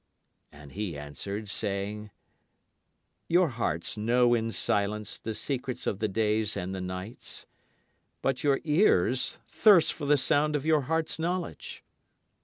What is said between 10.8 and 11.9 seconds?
heart's knowledge.